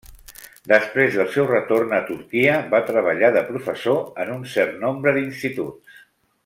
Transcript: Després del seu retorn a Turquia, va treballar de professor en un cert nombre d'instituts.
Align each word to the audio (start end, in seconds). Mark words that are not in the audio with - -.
Després 0.69 1.17
del 1.19 1.29
seu 1.35 1.47
retorn 1.51 1.93
a 1.97 2.01
Turquia, 2.07 2.57
va 2.73 2.81
treballar 2.89 3.31
de 3.39 3.47
professor 3.53 4.03
en 4.25 4.35
un 4.39 4.45
cert 4.57 4.77
nombre 4.87 5.19
d'instituts. 5.19 6.05